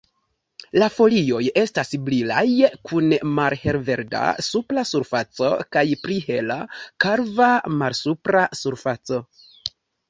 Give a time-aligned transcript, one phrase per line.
[0.83, 2.39] La folioj estas brilaj
[2.91, 6.61] kun malhelverda supra surfaco kaj pli hela,
[7.07, 7.53] kalva
[7.85, 9.27] malsupra surfaco.